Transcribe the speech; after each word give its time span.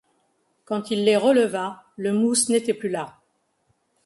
Quand 0.65 0.89
il 0.89 1.03
les 1.05 1.15
releva, 1.15 1.83
le 1.95 2.11
mousse 2.11 2.49
n’était 2.49 2.73
plus 2.73 2.89
là. 2.89 3.19